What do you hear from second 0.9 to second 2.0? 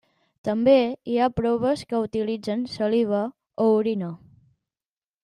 hi ha proves